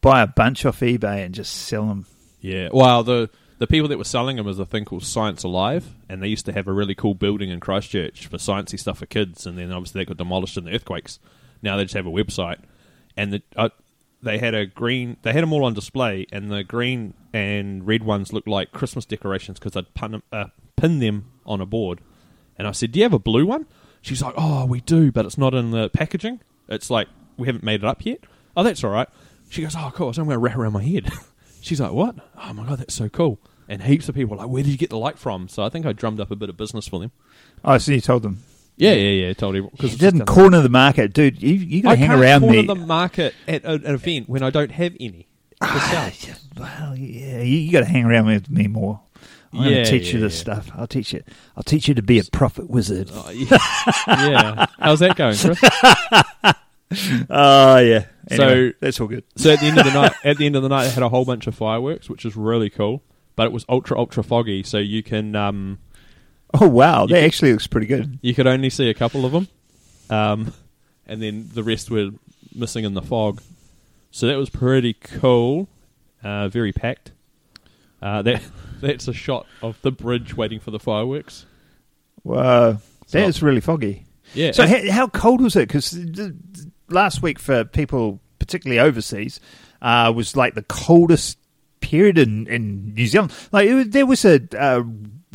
[0.01, 2.07] buy a bunch off eBay and just sell them.
[2.40, 3.31] yeah, well, the
[3.62, 6.46] the people that were selling them was a thing called Science Alive, and they used
[6.46, 9.70] to have a really cool building in Christchurch for sciencey stuff for kids, and then
[9.70, 11.20] obviously that got demolished in the earthquakes.
[11.62, 12.59] Now they just have a website,
[13.16, 13.68] and the, uh,
[14.20, 15.16] they had a green.
[15.22, 19.05] They had them all on display, and the green and red ones looked like Christmas
[19.05, 22.01] decorations because I'd pin them, uh, pin them on a board.
[22.59, 23.66] And I said, "Do you have a blue one?"
[24.01, 26.40] She's like, "Oh, we do, but it's not in the packaging.
[26.68, 28.25] It's like we haven't made it up yet."
[28.57, 29.09] Oh, that's all right.
[29.51, 30.12] She goes, "Oh, cool.
[30.12, 31.12] So I'm going to wrap around my head."
[31.61, 32.16] She's like, "What?
[32.37, 33.38] Oh my god, that's so cool!"
[33.72, 35.68] And heaps of people are like, "Where did you get the light from?" So I
[35.70, 37.11] think I drummed up a bit of business for them.
[37.64, 38.42] Oh, so you told them.
[38.76, 39.32] Yeah, yeah, yeah.
[39.35, 41.42] Told everyone You didn't corner the market, dude.
[41.42, 44.42] You you got to hang can't around corner the market at a- an event when
[44.42, 45.26] I don't have any.
[45.61, 46.35] Ah, sell.
[46.58, 49.00] Well, yeah, you, you got to hang around with me more.
[49.52, 50.40] I'm going Yeah, to teach you yeah, this yeah.
[50.40, 50.70] stuff.
[50.74, 51.22] I'll teach you.
[51.56, 53.11] I'll teach you to be a profit wizard.
[53.12, 54.66] Oh, yeah.
[54.78, 55.61] How's that going, Chris?
[57.30, 58.04] Oh yeah.
[58.30, 59.24] Anyway, So- that's all good.
[59.37, 61.02] So at the end of the night, at the end of the night, they had
[61.02, 63.02] a whole bunch of fireworks, which is really cool.
[63.37, 65.79] But it was ultra ultra foggy, so you can um,
[66.55, 68.18] Oh wow, that could- actually looks pretty good.
[68.23, 69.49] you could only see a couple of them,
[70.11, 70.53] um,
[71.07, 72.11] and then the rest were
[72.55, 73.40] missing in the fog.
[74.11, 75.68] So that was pretty cool.
[76.23, 77.12] Uh, very packed.
[78.03, 78.42] Uh, that
[78.83, 81.47] that's a shot of the bridge waiting for the fireworks.
[82.25, 84.05] Wow, So- that is really foggy.
[84.35, 84.53] Yeah.
[84.53, 85.68] So how, how cold was it?
[85.68, 85.95] Because
[86.88, 89.40] last week for people, particularly overseas,
[89.83, 91.37] uh, was like the coldest
[91.92, 93.33] period in, in New Zealand.
[93.52, 94.83] Like it there was a uh,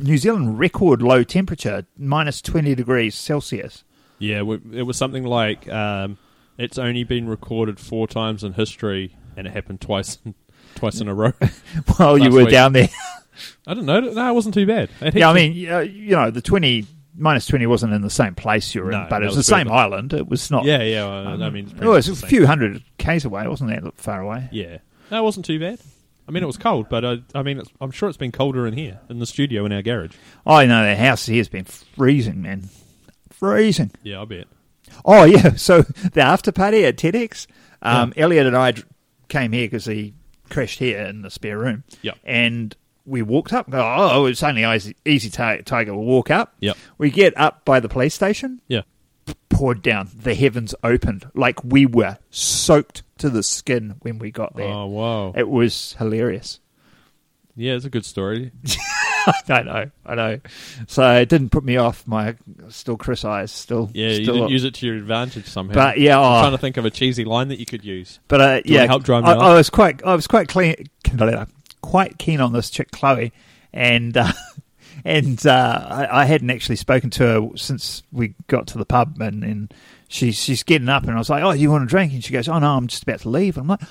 [0.01, 3.83] New Zealand record low temperature, minus twenty degrees Celsius.
[4.17, 6.17] Yeah, it was something like um,
[6.57, 10.17] it's only been recorded four times in history, and it happened twice,
[10.73, 11.33] twice in a row.
[11.97, 12.49] While you were week.
[12.49, 12.89] down there,
[13.67, 13.99] I don't know.
[13.99, 14.89] No, it wasn't too bad.
[14.99, 15.29] It yeah.
[15.29, 18.81] I mean, uh, you know, the twenty minus twenty wasn't in the same place you
[18.81, 20.11] were No, in, but it was, was the same island.
[20.13, 20.65] It was not.
[20.65, 21.05] yeah, yeah.
[21.05, 23.43] well, I mean, it's pretty oh, much it's a few hundred k's away.
[23.43, 24.49] It wasn't that far away.
[24.51, 24.79] Yeah,
[25.11, 25.79] no, it wasn't too bad.
[26.27, 28.67] I mean, it was cold, but uh, I mean, it's, I'm sure it's been colder
[28.67, 30.15] in here in the studio in our garage.
[30.45, 32.69] Oh, know the house here has been freezing, man.
[33.31, 33.91] Freezing.
[34.03, 34.47] Yeah, I bet.
[35.05, 35.51] Oh, yeah.
[35.57, 37.47] So the after party at TEDx,
[37.81, 38.73] um, Elliot and I
[39.29, 40.13] came here because he
[40.49, 41.83] crashed here in the spare room.
[42.01, 42.17] Yep.
[42.23, 43.67] And we walked up.
[43.71, 45.95] Oh, it's only easy, easy Tiger.
[45.95, 46.55] We'll walk up.
[46.59, 46.77] Yep.
[46.97, 48.81] We get up by the police station, Yeah.
[49.57, 50.09] Poured down.
[50.15, 51.29] The heavens opened.
[51.33, 54.67] Like we were soaked to the skin when we got there.
[54.67, 55.33] Oh wow.
[55.35, 56.59] It was hilarious.
[57.55, 58.51] Yeah, it's a good story.
[59.49, 60.39] I know, I know.
[60.85, 62.05] So it didn't put me off.
[62.05, 62.35] My
[62.69, 63.89] still Chris eyes, still.
[63.93, 65.73] Yeah, you still didn't use it to your advantage somehow.
[65.73, 68.19] But yeah, I'm oh, trying to think of a cheesy line that you could use.
[68.27, 69.39] But uh, yeah, help drum me I, up?
[69.41, 70.75] I was quite, I was quite clean,
[71.81, 73.33] quite keen on this chick Chloe,
[73.73, 74.31] and uh,
[75.05, 79.21] and uh, I, I hadn't actually spoken to her since we got to the pub,
[79.21, 79.73] and, and
[80.07, 82.33] she she's getting up, and I was like, "Oh, you want a drink?" And she
[82.33, 83.81] goes, "Oh no, I'm just about to leave." I'm like,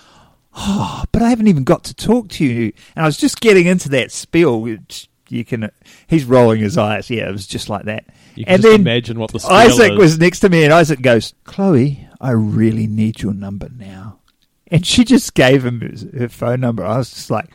[0.54, 3.66] "Oh, but I haven't even got to talk to you," and I was just getting
[3.66, 4.60] into that spiel.
[4.60, 5.70] Which you can,
[6.06, 7.10] he's rolling his eyes.
[7.10, 8.06] Yeah, it was just like that.
[8.34, 9.98] You can and just then imagine what the spiel Isaac is.
[9.98, 14.20] was next to me, and Isaac goes, "Chloe, I really need your number now."
[14.68, 15.80] And she just gave him
[16.18, 16.84] her phone number.
[16.84, 17.50] I was just like,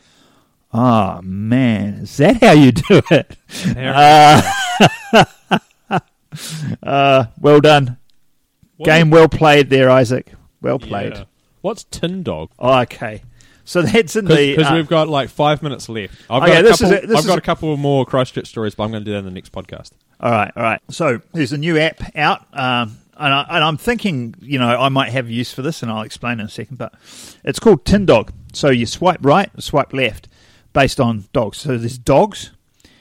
[0.74, 3.36] Oh man, is that how you do it?
[3.76, 4.42] How-
[6.82, 7.98] Uh, well done.
[8.78, 10.32] What Game well played there, Isaac.
[10.62, 11.12] Well played.
[11.14, 11.24] yeah.
[11.60, 12.48] What's Tindog?
[12.58, 13.22] Oh, okay.
[13.64, 14.54] So that's in the.
[14.56, 16.14] Because uh, we've got like five minutes left.
[16.30, 18.06] I've Okay, got, a this is couple, a- this I've is got a- couple more
[18.06, 19.90] Christchurch stories, but I'm going to do that in the next podcast.
[20.20, 20.80] all right, all right.
[20.90, 24.88] So there's a new app out, um, and, I, and I'm thinking, you know, I
[24.88, 26.78] might have use for this, and I'll explain in a second.
[26.78, 26.94] But
[27.44, 28.30] it's called Tindog.
[28.54, 30.28] So you swipe right, swipe left,
[30.72, 31.58] based on dogs.
[31.58, 32.50] So there's dogs.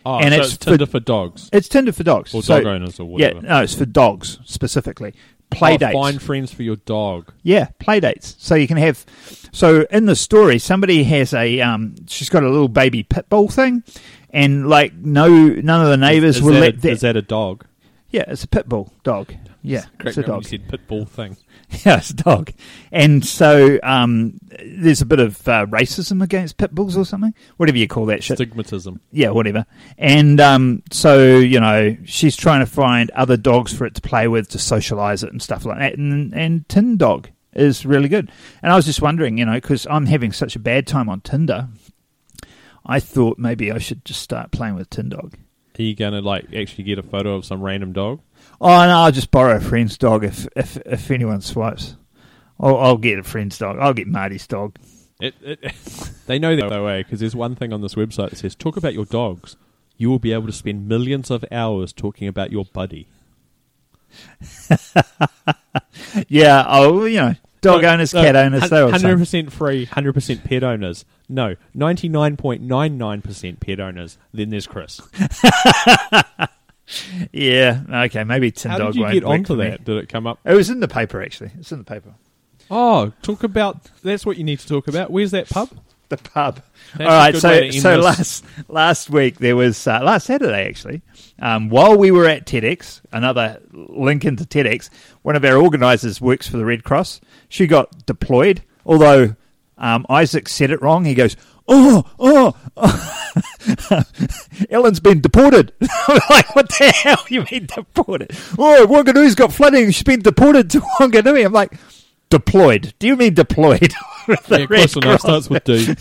[0.05, 1.49] Oh, And so it's it's, Tinder for- for, dogs.
[1.53, 2.33] It's Tinder for dogs.
[2.33, 3.41] Or So- dog owners or whatever.
[3.41, 5.13] Yeah, no, it's for dogs specifically.
[5.51, 5.93] Play oh, dates.
[5.93, 7.33] Find friends for your dog.
[7.43, 8.35] Yeah, play dates.
[8.39, 9.05] So you can have.
[9.51, 11.59] So in the story, somebody has a.
[11.59, 13.83] Um, she's got a little baby pit bull thing,
[14.29, 16.91] and like no, none of the neighbours is, will that let a, that.
[16.91, 17.65] is that a dog?
[18.11, 19.33] yeah, it's a pit bull dog.
[19.61, 20.43] Yeah, Correct it's a dog.
[20.43, 21.37] You said pit bull thing.
[21.85, 22.51] Yeah, it's a dog.
[22.91, 27.77] And so um, there's a bit of uh, racism against pit bulls or something, whatever
[27.77, 28.37] you call that shit.
[28.37, 28.99] Stigmatism.
[29.11, 29.65] yeah, whatever.
[29.97, 34.27] And um, so you know, she's trying to find other dogs for it to play
[34.27, 35.97] with to socialize it and stuff like that.
[35.97, 38.31] And and Tindog is really good.
[38.61, 41.21] And I was just wondering, you know, because I'm having such a bad time on
[41.21, 41.69] Tinder,
[42.85, 45.35] I thought maybe I should just start playing with Tindog.
[45.79, 48.21] Are you going to like actually get a photo of some random dog?
[48.63, 51.95] Oh no, I'll just borrow a friend's dog if if if anyone swipes.
[52.59, 53.77] I'll, I'll get a friend's dog.
[53.79, 54.77] I'll get Marty's dog.
[55.19, 55.59] It, it,
[56.27, 58.93] they know that way because there's one thing on this website that says talk about
[58.93, 59.55] your dogs.
[59.97, 63.07] You will be able to spend millions of hours talking about your buddy.
[66.27, 69.85] Yeah, oh, you know, dog owners, uh, cat owners, they're all the hundred percent free,
[69.85, 71.05] hundred percent pet owners.
[71.29, 74.17] No, ninety nine point nine nine percent pet owners.
[74.33, 75.01] Then there's Chris.
[77.31, 79.69] Yeah, okay, maybe Tin How Dog did you won't get onto me.
[79.69, 79.83] that?
[79.85, 80.39] Did it come up?
[80.45, 81.51] It was in the paper, actually.
[81.59, 82.13] It's in the paper.
[82.69, 83.89] Oh, talk about.
[84.03, 85.11] That's what you need to talk about.
[85.11, 85.69] Where's that pub?
[86.09, 86.61] The pub.
[86.97, 88.03] That's All right, so way to end so this.
[88.05, 91.01] last last week there was uh, last Saturday actually.
[91.39, 94.89] Um, while we were at TEDx, another link into TEDx,
[95.21, 97.21] one of our organisers works for the Red Cross.
[97.47, 99.35] She got deployed, although
[99.77, 101.05] um, Isaac said it wrong.
[101.05, 103.17] He goes, "Oh, oh, oh.
[104.69, 108.31] Ellen's been deported." I'm like, what the hell you mean deported?
[108.57, 109.91] Oh, Wanganui has got flooding.
[109.91, 111.45] She's been deported to Wanganui.
[111.45, 111.73] I'm like,
[112.29, 112.93] deployed.
[112.99, 113.93] Do you mean deployed?
[114.27, 115.21] Yeah, close enough.
[115.21, 115.95] Starts with D.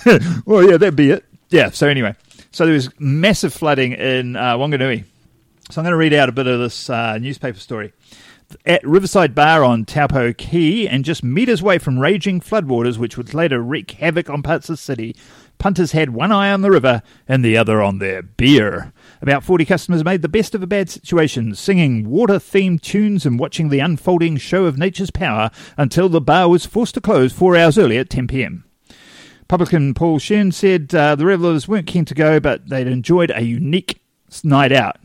[0.44, 1.24] well, yeah, that'd be it.
[1.48, 1.70] Yeah.
[1.70, 2.14] So anyway,
[2.52, 5.04] so there was massive flooding in uh, Wanganui.
[5.70, 7.92] So I'm going to read out a bit of this uh, newspaper story.
[8.66, 13.32] At Riverside Bar on Taupo Quay, and just meters away from raging floodwaters, which would
[13.32, 15.14] later wreak havoc on parts of the city,
[15.60, 18.92] punters had one eye on the river and the other on their beer.
[19.22, 23.38] About 40 customers made the best of a bad situation, singing water themed tunes and
[23.38, 27.56] watching the unfolding show of nature's power until the bar was forced to close four
[27.56, 28.64] hours early at 10 pm.
[29.46, 33.42] Publican Paul Shen said uh, the revellers weren't keen to go, but they'd enjoyed a
[33.42, 34.00] unique
[34.42, 34.96] night out.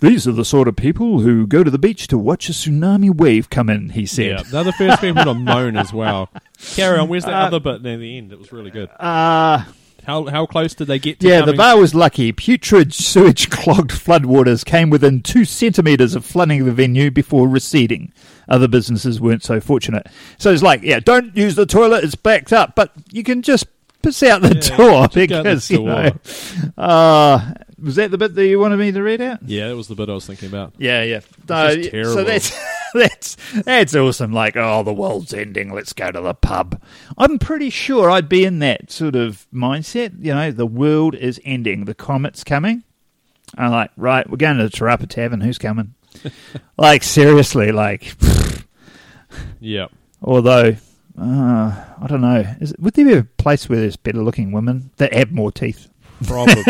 [0.00, 3.12] These are the sort of people who go to the beach to watch a tsunami
[3.12, 4.26] wave come in, he said.
[4.26, 6.28] Yeah, they're the first people to moan as well.
[6.76, 7.08] Carry on.
[7.08, 8.30] Where's that Uh, other bit near the end?
[8.30, 8.90] It was really good.
[9.00, 9.64] Uh,
[10.08, 11.20] How how close did they get?
[11.20, 12.32] to yeah, the bar was lucky.
[12.32, 18.10] Putrid sewage clogged floodwaters came within two centimetres of flooding the venue before receding.
[18.48, 20.06] Other businesses weren't so fortunate.
[20.38, 23.66] So it's like, yeah, don't use the toilet, it's backed up, but you can just
[24.00, 26.10] piss out the Yeah, door out the because, you know.
[26.78, 29.42] Uh, was that the bit that you wanted me to read out?
[29.42, 30.72] Yeah, that was the bit I was thinking about.
[30.78, 31.20] Yeah, yeah.
[31.50, 32.14] No, terrible.
[32.14, 32.50] So that's
[32.94, 34.32] that's that's awesome.
[34.32, 35.72] Like, oh, the world's ending.
[35.72, 36.80] Let's go to the pub.
[37.16, 40.14] I'm pretty sure I'd be in that sort of mindset.
[40.24, 41.84] You know, the world is ending.
[41.84, 42.84] The comet's coming.
[43.56, 45.40] I'm like, right, we're going to the Te Rapa Tavern.
[45.40, 45.94] Who's coming?
[46.78, 48.14] like, seriously, like.
[49.60, 49.88] Yeah.
[50.22, 50.76] Although,
[51.20, 52.44] uh, I don't know.
[52.60, 55.88] Is, would there be a place where there's better looking women that have more teeth?
[56.26, 56.62] Probably.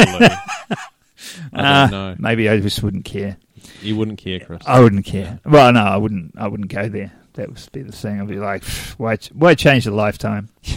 [1.53, 2.17] I Uh, don't know.
[2.19, 3.37] Maybe I just wouldn't care.
[3.83, 4.63] You wouldn't care, Chris.
[4.67, 5.39] I wouldn't care.
[5.45, 6.35] Well, no, I wouldn't.
[6.39, 7.13] I wouldn't go there.
[7.35, 8.21] That would be the thing.
[8.21, 9.17] I'd be like, "Pff, why?
[9.17, 10.49] ch- Why change the lifetime?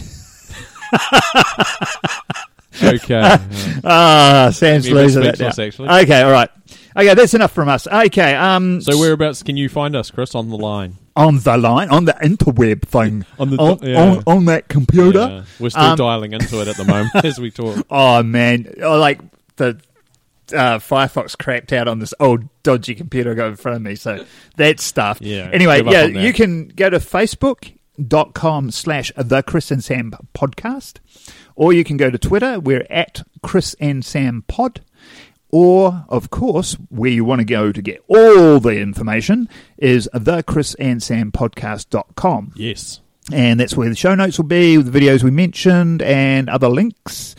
[2.82, 3.08] okay.
[3.08, 3.40] Yeah.
[3.84, 5.64] Ah, Sam's Maybe losing that speechless, now.
[5.64, 5.88] actually.
[6.04, 6.50] Okay, all right.
[6.96, 7.86] Okay, that's enough from us.
[7.86, 10.96] Okay, um, So whereabouts can you find us, Chris, on the line?
[11.14, 14.00] on the line, on the interweb thing, On the on, yeah.
[14.02, 15.18] on, on that computer.
[15.18, 15.42] Yeah.
[15.60, 17.84] We're still Um, dialing into it at the moment as we talk.
[17.90, 19.20] Oh man, oh, like
[19.56, 19.78] the
[20.52, 23.94] uh, Firefox crapped out on this old dodgy computer I got in front of me,
[23.94, 24.24] so
[24.56, 25.18] that's stuff.
[25.20, 30.98] Yeah, Anyway, yeah, you can go to facebook.com slash the Chris and Sam podcast,
[31.54, 32.60] or you can go to Twitter.
[32.60, 34.80] We're at Chris and Sam Pod.
[35.54, 40.42] Or, of course, where you want to go to get all the information is the
[40.42, 42.52] Chris and Sam podcast.com.
[42.56, 43.02] Yes.
[43.30, 46.68] And that's where the show notes will be, with the videos we mentioned, and other
[46.70, 47.36] links.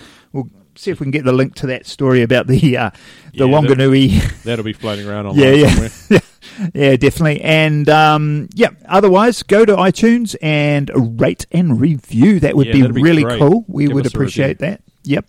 [0.76, 2.90] See if we can get the link to that story about the uh,
[3.34, 4.44] the Yeah, Wanganui.
[4.44, 6.22] That'll be floating around on yeah, yeah, somewhere.
[6.74, 7.42] yeah, definitely.
[7.42, 10.90] And um, yeah, otherwise, go to iTunes and
[11.22, 12.40] rate and review.
[12.40, 13.40] That would Yeah, be, be really great.
[13.40, 13.66] cool.
[13.68, 14.44] We Give would us a review.
[14.44, 14.82] appreciate that.
[15.04, 15.26] Yep.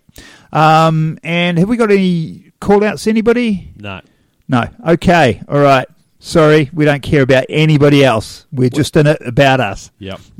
[0.51, 3.07] Um, and have we got any call outs?
[3.07, 3.71] Anybody?
[3.77, 4.01] No.
[4.47, 4.63] No.
[4.87, 5.41] Okay.
[5.47, 5.87] All right.
[6.25, 8.47] Sorry, we don't care about anybody else.
[8.51, 9.91] We're just in it about us.
[9.99, 10.19] Yep.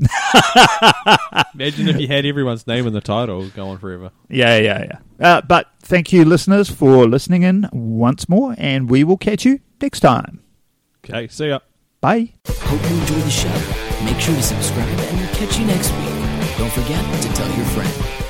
[1.54, 4.10] Imagine if you had everyone's name in the title going forever.
[4.28, 4.98] Yeah, yeah, yeah.
[5.24, 9.60] Uh, but thank you, listeners, for listening in once more, and we will catch you
[9.80, 10.42] next time.
[11.04, 11.60] Okay, see ya.
[12.00, 12.32] Bye.
[12.48, 14.04] Hope you enjoy the show.
[14.04, 16.58] Make sure to subscribe and we'll catch you next week.
[16.58, 18.25] Don't forget to tell your friend.